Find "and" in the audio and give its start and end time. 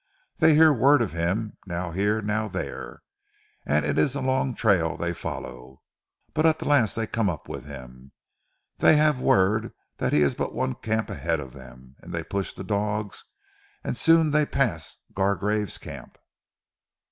3.67-3.85